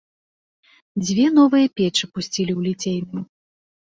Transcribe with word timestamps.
Дзве 1.07 1.25
новыя 1.37 1.67
печы 1.79 2.05
пусцілі 2.15 2.51
ў 2.59 2.71
ліцейным. 2.71 3.21